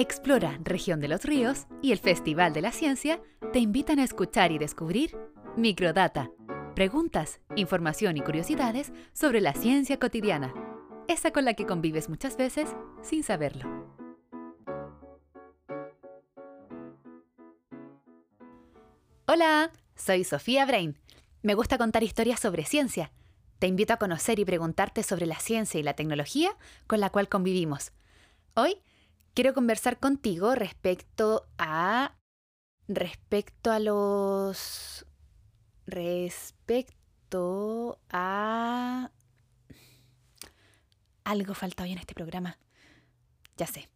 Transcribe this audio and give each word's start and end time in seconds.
Explora 0.00 0.58
Región 0.64 0.98
de 1.00 1.08
los 1.08 1.24
Ríos 1.24 1.66
y 1.82 1.92
el 1.92 1.98
Festival 1.98 2.54
de 2.54 2.62
la 2.62 2.72
Ciencia 2.72 3.20
te 3.52 3.58
invitan 3.58 3.98
a 3.98 4.04
escuchar 4.04 4.50
y 4.50 4.56
descubrir 4.56 5.14
Microdata. 5.58 6.30
Preguntas, 6.74 7.40
información 7.54 8.16
y 8.16 8.22
curiosidades 8.22 8.94
sobre 9.12 9.42
la 9.42 9.52
ciencia 9.52 9.98
cotidiana. 9.98 10.54
Esa 11.06 11.32
con 11.32 11.44
la 11.44 11.52
que 11.52 11.66
convives 11.66 12.08
muchas 12.08 12.38
veces 12.38 12.74
sin 13.02 13.22
saberlo. 13.22 13.68
Hola, 19.26 19.70
soy 19.96 20.24
Sofía 20.24 20.64
Brain. 20.64 20.96
Me 21.42 21.52
gusta 21.52 21.76
contar 21.76 22.04
historias 22.04 22.40
sobre 22.40 22.64
ciencia. 22.64 23.12
Te 23.58 23.66
invito 23.66 23.92
a 23.92 23.98
conocer 23.98 24.38
y 24.38 24.46
preguntarte 24.46 25.02
sobre 25.02 25.26
la 25.26 25.38
ciencia 25.38 25.78
y 25.78 25.82
la 25.82 25.92
tecnología 25.92 26.56
con 26.86 27.00
la 27.00 27.10
cual 27.10 27.28
convivimos. 27.28 27.92
Hoy 28.54 28.80
quiero 29.34 29.54
conversar 29.54 29.98
contigo 29.98 30.54
respecto 30.54 31.46
a 31.58 32.16
respecto 32.88 33.70
a 33.70 33.78
los 33.78 35.06
respecto 35.86 38.00
a 38.10 39.10
algo 41.24 41.54
falta 41.54 41.84
hoy 41.84 41.92
en 41.92 41.98
este 41.98 42.14
programa. 42.14 42.58
Ya 43.56 43.66
sé. 43.66 43.88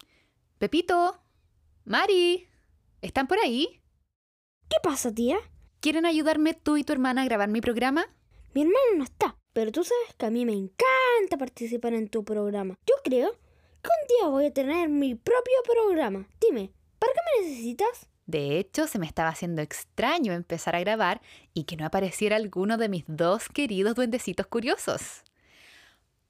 Pepito, 0.58 1.20
Mari, 1.84 2.46
¿están 3.02 3.26
por 3.26 3.38
ahí? 3.38 3.80
¿Qué 4.68 4.76
pasa, 4.82 5.12
tía? 5.12 5.38
¿Quieren 5.80 6.06
ayudarme 6.06 6.54
tú 6.54 6.76
y 6.76 6.84
tu 6.84 6.92
hermana 6.92 7.22
a 7.22 7.24
grabar 7.24 7.48
mi 7.48 7.60
programa? 7.60 8.06
Mi 8.54 8.62
hermano 8.62 8.78
no 8.96 9.04
está, 9.04 9.36
pero 9.52 9.72
tú 9.72 9.82
sabes 9.82 10.14
que 10.16 10.26
a 10.26 10.30
mí 10.30 10.46
me 10.46 10.52
encanta 10.52 11.36
participar 11.38 11.94
en 11.94 12.08
tu 12.08 12.24
programa. 12.24 12.76
Yo 12.86 12.94
creo 13.02 13.36
que 13.84 13.90
un 13.90 14.08
día 14.08 14.28
voy 14.28 14.46
a 14.46 14.52
tener 14.52 14.88
mi 14.88 15.14
propio 15.14 15.54
programa. 15.64 16.26
Dime, 16.40 16.72
¿para 16.98 17.12
qué 17.12 17.20
me 17.42 17.48
necesitas? 17.48 18.08
De 18.26 18.58
hecho, 18.58 18.86
se 18.86 18.98
me 18.98 19.06
estaba 19.06 19.28
haciendo 19.28 19.60
extraño 19.60 20.32
empezar 20.32 20.74
a 20.74 20.80
grabar 20.80 21.20
y 21.52 21.64
que 21.64 21.76
no 21.76 21.84
apareciera 21.84 22.36
alguno 22.36 22.78
de 22.78 22.88
mis 22.88 23.04
dos 23.06 23.48
queridos 23.50 23.94
duendecitos 23.94 24.46
curiosos. 24.46 25.22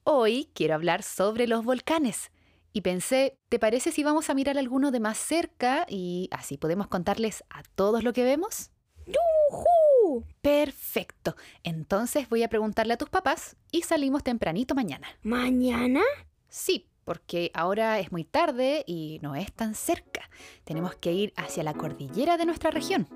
Hoy 0.02 0.50
quiero 0.54 0.74
hablar 0.74 1.02
sobre 1.02 1.46
los 1.46 1.64
volcanes. 1.64 2.30
Y 2.72 2.80
pensé, 2.80 3.38
¿te 3.48 3.60
parece 3.60 3.92
si 3.92 4.02
vamos 4.02 4.28
a 4.28 4.34
mirar 4.34 4.58
alguno 4.58 4.90
de 4.90 4.98
más 4.98 5.16
cerca 5.16 5.86
y 5.88 6.28
así 6.32 6.58
podemos 6.58 6.88
contarles 6.88 7.44
a 7.48 7.62
todos 7.76 8.02
lo 8.02 8.12
que 8.12 8.24
vemos? 8.24 8.72
¡Yujú! 9.06 10.24
Perfecto. 10.42 11.36
Entonces 11.62 12.28
voy 12.28 12.42
a 12.42 12.48
preguntarle 12.48 12.94
a 12.94 12.98
tus 12.98 13.08
papás 13.08 13.56
y 13.70 13.82
salimos 13.82 14.24
tempranito 14.24 14.74
mañana. 14.74 15.06
¿Mañana? 15.22 16.02
Sí, 16.48 16.88
porque 17.04 17.50
ahora 17.54 17.98
es 18.00 18.12
muy 18.12 18.24
tarde 18.24 18.84
y 18.86 19.18
no 19.22 19.34
es 19.34 19.52
tan 19.52 19.74
cerca. 19.74 20.28
Tenemos 20.64 20.94
que 20.96 21.12
ir 21.12 21.32
hacia 21.36 21.62
la 21.62 21.74
cordillera 21.74 22.36
de 22.36 22.46
nuestra 22.46 22.70
región. 22.70 23.08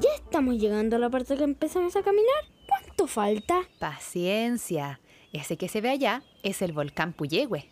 Ya 0.00 0.14
estamos 0.14 0.56
llegando 0.56 0.96
a 0.96 0.98
la 0.98 1.10
parte 1.10 1.36
que 1.36 1.44
empezamos 1.44 1.94
a 1.96 2.02
caminar. 2.02 2.44
¿Cuánto 2.66 3.06
falta? 3.06 3.62
Paciencia. 3.78 5.00
Ese 5.32 5.56
que 5.56 5.68
se 5.68 5.80
ve 5.80 5.90
allá 5.90 6.22
es 6.42 6.62
el 6.62 6.72
volcán 6.72 7.12
Puyehue. 7.12 7.68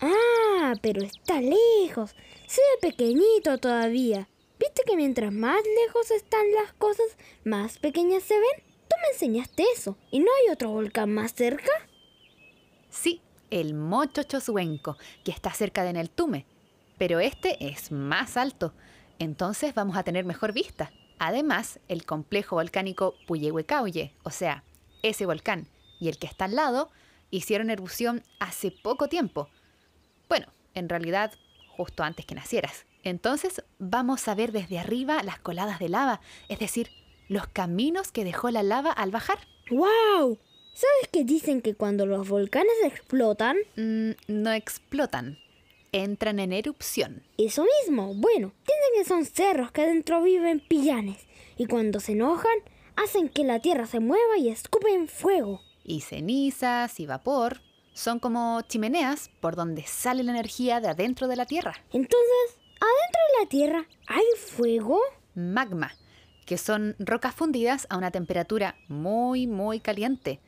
Ah, 0.00 0.74
pero 0.82 1.02
está 1.02 1.40
lejos. 1.40 2.14
Se 2.46 2.60
ve 2.60 2.90
pequeñito 2.90 3.58
todavía. 3.58 4.28
¿Viste 4.58 4.82
que 4.86 4.96
mientras 4.96 5.32
más 5.32 5.60
lejos 5.84 6.10
están 6.10 6.52
las 6.52 6.72
cosas, 6.72 7.16
más 7.44 7.78
pequeñas 7.78 8.24
se 8.24 8.34
ven? 8.34 8.64
Tú 8.88 8.96
me 9.02 9.12
enseñaste 9.12 9.64
eso. 9.74 9.96
¿Y 10.10 10.18
no 10.18 10.26
hay 10.26 10.52
otro 10.52 10.70
volcán 10.70 11.12
más 11.14 11.32
cerca? 11.32 11.70
Sí, 13.00 13.22
el 13.52 13.74
Mocho 13.74 14.24
Chosuenco, 14.24 14.96
que 15.22 15.30
está 15.30 15.52
cerca 15.52 15.84
de 15.84 15.92
Neltume. 15.92 16.46
Pero 16.98 17.20
este 17.20 17.68
es 17.68 17.92
más 17.92 18.36
alto, 18.36 18.74
entonces 19.20 19.72
vamos 19.72 19.96
a 19.96 20.02
tener 20.02 20.24
mejor 20.24 20.52
vista. 20.52 20.90
Además, 21.20 21.78
el 21.86 22.04
complejo 22.04 22.56
volcánico 22.56 23.14
Puyehuecauye, 23.28 24.16
o 24.24 24.30
sea, 24.30 24.64
ese 25.04 25.26
volcán 25.26 25.68
y 26.00 26.08
el 26.08 26.18
que 26.18 26.26
está 26.26 26.46
al 26.46 26.56
lado, 26.56 26.90
hicieron 27.30 27.70
erupción 27.70 28.24
hace 28.40 28.72
poco 28.72 29.06
tiempo. 29.06 29.48
Bueno, 30.28 30.48
en 30.74 30.88
realidad, 30.88 31.34
justo 31.68 32.02
antes 32.02 32.26
que 32.26 32.34
nacieras. 32.34 32.84
Entonces 33.04 33.62
vamos 33.78 34.26
a 34.26 34.34
ver 34.34 34.50
desde 34.50 34.80
arriba 34.80 35.22
las 35.22 35.38
coladas 35.38 35.78
de 35.78 35.88
lava, 35.88 36.20
es 36.48 36.58
decir, 36.58 36.90
los 37.28 37.46
caminos 37.46 38.10
que 38.10 38.24
dejó 38.24 38.50
la 38.50 38.64
lava 38.64 38.90
al 38.90 39.12
bajar. 39.12 39.38
¡Wow! 39.70 40.40
¿Sabes 40.78 41.08
que 41.10 41.24
dicen 41.24 41.60
que 41.60 41.74
cuando 41.74 42.06
los 42.06 42.28
volcanes 42.28 42.72
explotan? 42.84 43.56
Mm, 43.74 44.10
no 44.28 44.52
explotan, 44.52 45.36
entran 45.90 46.38
en 46.38 46.52
erupción. 46.52 47.24
Eso 47.36 47.66
mismo. 47.80 48.14
Bueno, 48.14 48.52
dicen 48.60 48.92
que 48.94 49.04
son 49.04 49.24
cerros 49.24 49.72
que 49.72 49.82
adentro 49.82 50.22
viven 50.22 50.60
pillanes 50.60 51.26
y 51.56 51.66
cuando 51.66 51.98
se 51.98 52.12
enojan 52.12 52.56
hacen 52.94 53.28
que 53.28 53.42
la 53.42 53.58
tierra 53.58 53.86
se 53.86 53.98
mueva 53.98 54.38
y 54.38 54.50
escupen 54.50 55.08
fuego. 55.08 55.62
Y 55.82 56.02
cenizas 56.02 57.00
y 57.00 57.06
vapor 57.06 57.60
son 57.92 58.20
como 58.20 58.60
chimeneas 58.62 59.30
por 59.40 59.56
donde 59.56 59.82
sale 59.82 60.22
la 60.22 60.30
energía 60.30 60.80
de 60.80 60.90
adentro 60.90 61.26
de 61.26 61.34
la 61.34 61.46
tierra. 61.46 61.74
Entonces, 61.92 62.56
¿adentro 62.74 63.20
de 63.32 63.42
la 63.42 63.48
tierra 63.48 63.88
hay 64.06 64.26
fuego? 64.36 65.00
Magma, 65.34 65.90
que 66.46 66.56
son 66.56 66.94
rocas 67.00 67.34
fundidas 67.34 67.88
a 67.90 67.98
una 67.98 68.12
temperatura 68.12 68.76
muy, 68.86 69.48
muy 69.48 69.80
caliente, 69.80 70.38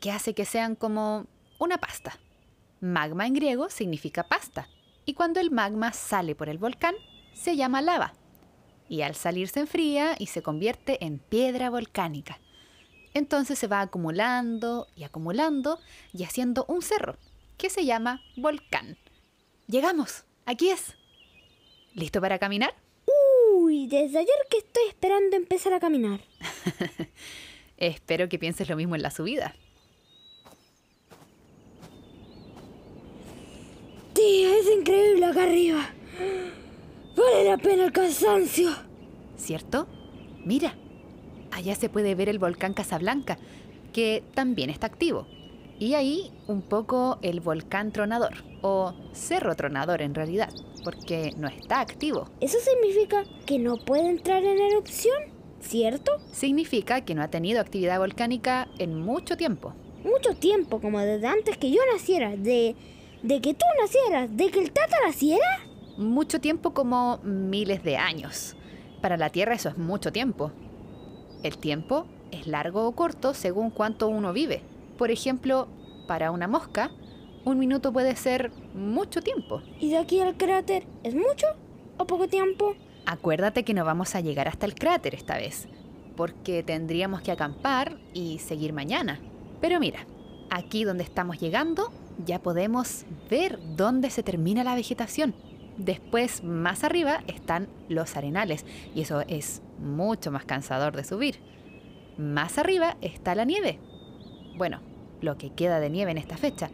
que 0.00 0.10
hace 0.10 0.34
que 0.34 0.44
sean 0.44 0.74
como 0.74 1.26
una 1.58 1.78
pasta. 1.78 2.18
Magma 2.80 3.26
en 3.26 3.34
griego 3.34 3.68
significa 3.70 4.28
pasta, 4.28 4.68
y 5.04 5.14
cuando 5.14 5.40
el 5.40 5.50
magma 5.50 5.92
sale 5.92 6.34
por 6.34 6.48
el 6.48 6.58
volcán, 6.58 6.94
se 7.32 7.56
llama 7.56 7.82
lava. 7.82 8.14
Y 8.88 9.02
al 9.02 9.14
salir 9.14 9.48
se 9.48 9.60
enfría 9.60 10.16
y 10.18 10.26
se 10.26 10.42
convierte 10.42 11.04
en 11.04 11.18
piedra 11.18 11.70
volcánica. 11.70 12.38
Entonces 13.14 13.58
se 13.58 13.66
va 13.66 13.80
acumulando 13.80 14.86
y 14.94 15.04
acumulando 15.04 15.78
y 16.12 16.24
haciendo 16.24 16.64
un 16.68 16.82
cerro, 16.82 17.16
que 17.56 17.70
se 17.70 17.84
llama 17.84 18.22
volcán. 18.36 18.96
Llegamos, 19.66 20.24
aquí 20.46 20.70
es. 20.70 20.94
¿Listo 21.94 22.20
para 22.20 22.38
caminar? 22.38 22.74
Uy, 23.54 23.86
desde 23.86 24.18
ayer 24.18 24.36
que 24.50 24.58
estoy 24.58 24.84
esperando 24.88 25.36
empezar 25.36 25.72
a 25.72 25.80
caminar. 25.80 26.20
Espero 27.76 28.28
que 28.28 28.38
pienses 28.38 28.68
lo 28.68 28.76
mismo 28.76 28.94
en 28.94 29.02
la 29.02 29.10
subida. 29.10 29.54
Tía, 34.28 34.58
es 34.58 34.70
increíble 34.70 35.24
acá 35.24 35.44
arriba. 35.44 35.88
Vale 37.16 37.44
la 37.48 37.56
pena 37.56 37.86
el 37.86 37.92
cansancio. 37.92 38.68
¿Cierto? 39.38 39.86
Mira, 40.44 40.74
allá 41.50 41.74
se 41.74 41.88
puede 41.88 42.14
ver 42.14 42.28
el 42.28 42.38
volcán 42.38 42.74
Casablanca, 42.74 43.38
que 43.94 44.22
también 44.34 44.68
está 44.68 44.86
activo. 44.86 45.26
Y 45.78 45.94
ahí 45.94 46.30
un 46.46 46.60
poco 46.60 47.18
el 47.22 47.40
volcán 47.40 47.90
tronador, 47.90 48.44
o 48.60 48.92
cerro 49.12 49.56
tronador 49.56 50.02
en 50.02 50.14
realidad, 50.14 50.50
porque 50.84 51.32
no 51.38 51.48
está 51.48 51.80
activo. 51.80 52.28
¿Eso 52.42 52.58
significa 52.60 53.24
que 53.46 53.58
no 53.58 53.78
puede 53.78 54.10
entrar 54.10 54.44
en 54.44 54.58
erupción? 54.58 55.16
¿Cierto? 55.62 56.18
Significa 56.32 57.00
que 57.00 57.14
no 57.14 57.22
ha 57.22 57.28
tenido 57.28 57.62
actividad 57.62 57.98
volcánica 57.98 58.68
en 58.78 59.00
mucho 59.00 59.38
tiempo. 59.38 59.72
Mucho 60.04 60.34
tiempo, 60.38 60.82
como 60.82 61.00
desde 61.00 61.28
antes 61.28 61.56
que 61.56 61.70
yo 61.70 61.80
naciera, 61.94 62.36
de, 62.36 62.76
de 63.22 63.40
que 63.40 63.54
tú 63.54 63.64
nacieras, 63.80 64.36
de 64.36 64.50
que 64.50 64.60
el 64.60 64.72
Tata 64.72 64.96
naciera. 65.04 65.60
Mucho 65.96 66.40
tiempo 66.40 66.72
como 66.72 67.18
miles 67.24 67.82
de 67.82 67.96
años. 67.96 68.56
Para 69.00 69.16
la 69.16 69.30
Tierra 69.30 69.54
eso 69.54 69.68
es 69.68 69.78
mucho 69.78 70.12
tiempo. 70.12 70.52
El 71.42 71.58
tiempo 71.58 72.06
es 72.30 72.46
largo 72.46 72.86
o 72.86 72.92
corto 72.92 73.34
según 73.34 73.70
cuánto 73.70 74.08
uno 74.08 74.32
vive. 74.32 74.62
Por 74.96 75.10
ejemplo, 75.10 75.68
para 76.06 76.30
una 76.30 76.48
mosca, 76.48 76.90
un 77.44 77.58
minuto 77.58 77.92
puede 77.92 78.14
ser 78.16 78.50
mucho 78.74 79.22
tiempo. 79.22 79.62
¿Y 79.80 79.90
de 79.90 79.98
aquí 79.98 80.20
al 80.20 80.36
cráter 80.36 80.84
es 81.02 81.14
mucho 81.14 81.46
o 81.96 82.06
poco 82.06 82.28
tiempo? 82.28 82.74
Acuérdate 83.06 83.64
que 83.64 83.74
no 83.74 83.84
vamos 83.84 84.14
a 84.14 84.20
llegar 84.20 84.48
hasta 84.48 84.66
el 84.66 84.74
cráter 84.74 85.14
esta 85.14 85.36
vez, 85.36 85.68
porque 86.16 86.62
tendríamos 86.62 87.22
que 87.22 87.32
acampar 87.32 87.98
y 88.12 88.38
seguir 88.38 88.72
mañana. 88.72 89.20
Pero 89.60 89.80
mira, 89.80 90.06
aquí 90.50 90.84
donde 90.84 91.04
estamos 91.04 91.40
llegando 91.40 91.90
ya 92.24 92.40
podemos 92.40 93.04
ver 93.30 93.58
dónde 93.76 94.10
se 94.10 94.22
termina 94.22 94.64
la 94.64 94.74
vegetación. 94.74 95.34
Después, 95.76 96.42
más 96.42 96.82
arriba, 96.82 97.22
están 97.28 97.68
los 97.88 98.16
arenales, 98.16 98.66
y 98.94 99.02
eso 99.02 99.22
es 99.28 99.62
mucho 99.78 100.32
más 100.32 100.44
cansador 100.44 100.96
de 100.96 101.04
subir. 101.04 101.36
Más 102.16 102.58
arriba 102.58 102.96
está 103.00 103.34
la 103.36 103.44
nieve. 103.44 103.78
Bueno, 104.56 104.80
lo 105.20 105.38
que 105.38 105.50
queda 105.50 105.78
de 105.78 105.90
nieve 105.90 106.10
en 106.10 106.18
esta 106.18 106.36
fecha. 106.36 106.70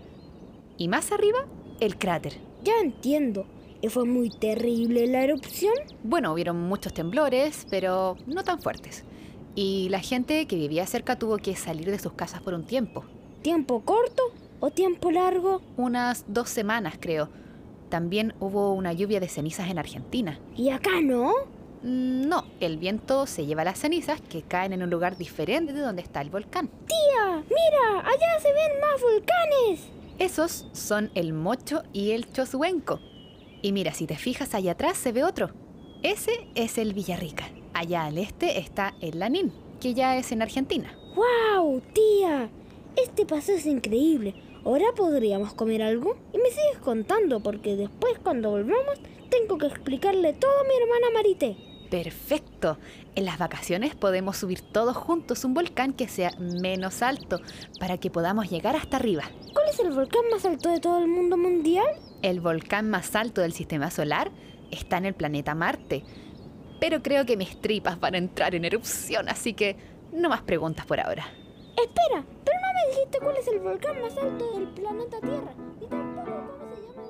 Y 0.79 0.89
más 0.89 1.13
arriba, 1.13 1.47
el 1.81 1.99
cráter. 1.99 2.39
Ya 2.63 2.73
entiendo. 2.83 3.47
¿Y 3.83 3.89
fue 3.89 4.07
muy 4.07 4.31
terrible 4.31 5.07
la 5.07 5.23
erupción? 5.23 5.75
Bueno, 6.03 6.33
hubieron 6.33 6.59
muchos 6.59 6.95
temblores, 6.95 7.67
pero 7.69 8.17
no 8.27 8.43
tan 8.43 8.63
fuertes. 8.63 9.05
Y 9.55 9.89
la 9.91 10.01
gente 10.01 10.47
que 10.47 10.57
vivía 10.57 10.87
cerca 10.87 11.19
tuvo 11.19 11.37
que 11.37 11.55
salir 11.55 11.91
de 11.91 11.99
sus 11.99 12.15
casas 12.15 12.41
por 12.41 12.55
un 12.55 12.65
tiempo. 12.65 13.05
¿Tiempo 13.43 13.83
corto 13.85 14.33
o 14.65 14.71
tiempo 14.71 15.11
largo? 15.11 15.61
Unas 15.77 16.25
dos 16.27 16.49
semanas, 16.49 16.95
creo. 16.99 17.29
también 17.91 18.35
hubo 18.41 18.73
una 18.73 18.93
lluvia 18.93 19.21
de 19.21 19.29
cenizas 19.29 19.69
en 19.71 19.79
Argentina. 19.79 20.41
¿Y 20.57 20.71
acá 20.71 21.01
no? 21.03 21.33
Mm, 21.83 22.27
No, 22.29 22.45
el 22.59 22.77
viento 22.79 23.27
se 23.27 23.45
lleva 23.47 23.63
las 23.63 23.79
cenizas 23.79 24.21
que 24.23 24.43
caen 24.43 24.73
en 24.73 24.83
un 24.83 24.91
lugar 24.91 25.17
diferente 25.17 25.73
de 25.73 25.81
donde 25.81 26.03
está 26.03 26.21
el 26.23 26.31
volcán. 26.31 26.69
Tía, 26.87 27.45
mira, 27.49 28.01
allá 28.01 28.41
se 28.41 28.53
ven 28.53 28.81
más 28.81 29.01
volcanes. 29.01 29.87
Esos 30.19 30.67
son 30.73 31.11
el 31.15 31.33
Mocho 31.35 31.83
y 31.93 32.13
el 32.13 32.33
Chozuenco. 32.33 32.99
Y 33.63 33.71
mira, 33.73 33.93
si 33.93 34.07
te 34.07 34.17
fijas 34.17 34.55
allá 34.55 34.73
atrás 34.73 34.97
se 34.97 35.13
ve 35.13 35.23
otro. 35.23 35.51
Ese 36.03 36.49
es 36.55 36.79
el 36.79 36.95
Villarrica. 36.95 37.45
Allá 37.75 38.05
al 38.07 38.19
este 38.19 38.59
está 38.59 38.95
el 39.01 39.19
Lanín, 39.21 39.53
que 39.81 39.95
ya 39.95 40.17
es 40.17 40.33
en 40.33 40.43
Argentina. 40.43 40.97
¡Wow, 41.15 41.81
tía! 41.93 42.49
Este 42.97 43.25
paseo 43.27 43.57
es 43.57 43.67
increíble. 43.67 44.35
¿Ahora 44.65 44.87
podríamos 44.97 45.53
comer 45.53 45.83
algo? 45.83 46.17
Y 46.33 46.39
me 46.39 46.49
sigues 46.49 46.79
contando 46.83 47.41
porque 47.41 47.77
después 47.77 48.19
cuando 48.23 48.51
volvamos 48.51 48.99
tengo 49.29 49.59
que 49.59 49.67
explicarle 49.67 50.33
todo 50.33 50.53
a 50.59 50.65
mi 50.65 50.75
hermana 50.75 51.11
Marité. 51.13 51.57
Perfecto. 51.91 52.79
En 53.15 53.27
las 53.27 53.39
vacaciones 53.39 53.95
podemos 53.95 54.39
subir 54.39 54.63
todos 54.63 54.97
juntos 54.97 55.45
un 55.45 55.53
volcán 55.53 55.93
que 55.93 56.09
sea 56.09 56.31
menos 56.39 57.03
alto 57.03 57.41
para 57.79 57.99
que 57.99 58.11
podamos 58.11 58.51
llegar 58.51 58.75
hasta 58.75 58.97
arriba. 58.97 59.25
¿Cuál 59.53 59.69
es 59.69 59.79
el 59.81 59.93
volcán 59.93 60.23
más 60.31 60.47
alto 60.47 60.71
de 60.71 60.81
todo 60.81 60.99
el 60.99 61.09
mundo 61.09 61.37
mundial? 61.37 61.87
El 62.23 62.41
volcán 62.41 62.89
más 62.89 63.15
alto 63.15 63.43
del 63.43 63.53
sistema 63.53 63.91
solar 63.91 64.31
está 64.71 64.97
en 64.97 65.05
el 65.05 65.15
planeta 65.15 65.55
Marte. 65.55 66.05
Pero 66.81 67.03
creo 67.03 67.27
que 67.27 67.37
mis 67.37 67.61
tripas 67.61 68.01
van 68.01 68.15
a 68.15 68.19
entrar 68.19 68.55
en 68.55 68.65
erupción, 68.65 69.29
así 69.29 69.53
que 69.53 69.77
no 70.11 70.31
más 70.31 70.41
preguntas 70.41 70.87
por 70.87 71.01
ahora. 71.01 71.27
Espera, 71.77 72.25
pero 72.45 72.59
no 72.61 72.69
me 72.73 72.87
dijiste 72.91 73.19
cuál 73.21 73.37
es 73.37 73.49
el 73.49 73.61
volcán 73.61 74.01
más 74.01 74.17
alto 74.17 74.53
del 74.53 74.69
planeta 74.69 75.21
Tierra. 75.21 75.55
Ni 75.81 75.87
tampoco 75.87 76.59
cómo 76.59 76.75
se 76.77 76.83
llama 76.83 77.03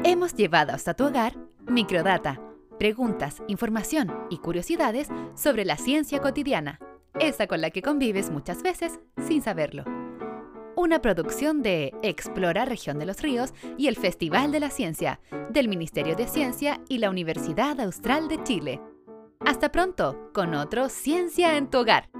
el. 0.00 0.06
Hemos 0.06 0.34
llevado 0.34 0.72
hasta 0.72 0.94
tu 0.94 1.06
hogar 1.06 1.34
Microdata, 1.66 2.40
preguntas, 2.78 3.42
información 3.46 4.12
y 4.28 4.38
curiosidades 4.38 5.08
sobre 5.34 5.64
la 5.64 5.76
ciencia 5.76 6.20
cotidiana, 6.20 6.80
esa 7.18 7.46
con 7.46 7.60
la 7.60 7.70
que 7.70 7.82
convives 7.82 8.30
muchas 8.30 8.62
veces 8.62 8.98
sin 9.26 9.42
saberlo. 9.42 9.84
Una 10.74 11.00
producción 11.00 11.62
de 11.62 11.94
Explora 12.02 12.64
Región 12.64 12.98
de 12.98 13.06
los 13.06 13.22
Ríos 13.22 13.54
y 13.78 13.86
el 13.86 13.96
Festival 13.96 14.52
de 14.52 14.60
la 14.60 14.70
Ciencia, 14.70 15.20
del 15.50 15.68
Ministerio 15.68 16.16
de 16.16 16.26
Ciencia 16.26 16.80
y 16.88 16.98
la 16.98 17.08
Universidad 17.10 17.80
Austral 17.80 18.28
de 18.28 18.42
Chile. 18.42 18.80
Hasta 19.46 19.72
pronto 19.72 20.30
con 20.32 20.54
otro 20.54 20.88
Ciencia 20.88 21.56
en 21.56 21.68
tu 21.68 21.78
hogar. 21.78 22.11